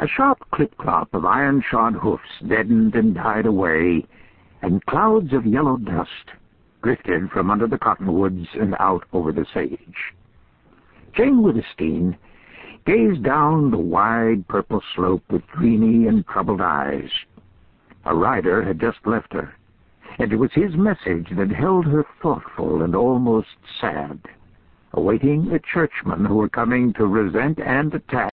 [0.00, 4.06] A sharp clip-clop of iron-shod hoofs deadened and died away,
[4.62, 6.30] and clouds of yellow dust
[6.84, 10.14] drifted from under the cottonwoods and out over the sage.
[11.14, 12.16] Jane Withersteen
[12.86, 17.10] gazed down the wide purple slope with dreamy and troubled eyes.
[18.04, 19.52] A rider had just left her,
[20.20, 24.20] and it was his message that held her thoughtful and almost sad,
[24.92, 28.32] awaiting the churchmen who were coming to resent and attack